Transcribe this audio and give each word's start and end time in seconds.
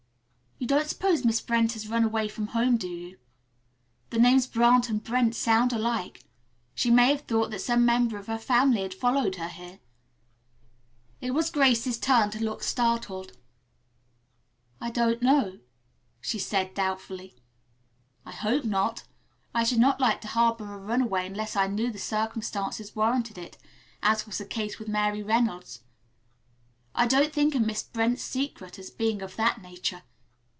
"You 0.61 0.67
don't 0.67 0.87
suppose 0.87 1.25
Miss 1.25 1.41
Brent 1.41 1.73
has 1.73 1.87
run 1.87 2.03
away 2.03 2.27
from 2.27 2.49
home 2.49 2.77
do 2.77 2.87
you? 2.87 3.17
The 4.11 4.19
names 4.19 4.45
Brant 4.45 4.89
and 4.89 5.03
Brent 5.03 5.33
sound 5.35 5.73
alike. 5.73 6.23
She 6.75 6.91
may 6.91 7.09
have 7.09 7.21
thought 7.21 7.49
that 7.49 7.61
some 7.61 7.83
member 7.83 8.15
of 8.19 8.27
her 8.27 8.37
family 8.37 8.81
had 8.83 8.93
followed 8.93 9.37
her 9.37 9.47
here." 9.47 9.79
It 11.19 11.31
was 11.31 11.49
Grace's 11.49 11.97
turn 11.97 12.29
to 12.29 12.43
look 12.43 12.61
startled. 12.61 13.31
"I 14.79 14.91
don't 14.91 15.23
know," 15.23 15.61
she 16.21 16.37
said 16.37 16.75
doubtfully. 16.75 17.35
"I 18.23 18.31
hope 18.31 18.63
not. 18.63 19.05
I 19.55 19.63
should 19.63 19.79
not 19.79 19.99
like 19.99 20.21
to 20.21 20.27
harbor 20.27 20.71
a 20.71 20.77
runaway 20.77 21.25
unless 21.25 21.55
I 21.55 21.65
knew 21.65 21.89
the 21.91 21.97
circumstances 21.97 22.95
warranted 22.95 23.39
it, 23.39 23.57
as 24.03 24.27
was 24.27 24.37
the 24.37 24.45
case 24.45 24.77
with 24.77 24.87
Mary 24.87 25.23
Reynolds. 25.23 25.79
I 26.93 27.07
didn't 27.07 27.33
think 27.33 27.55
of 27.55 27.63
Miss 27.63 27.81
Brent's 27.81 28.21
secret 28.21 28.77
as 28.77 28.91
being 28.91 29.23
of 29.23 29.35
that 29.37 29.59
nature. 29.59 30.03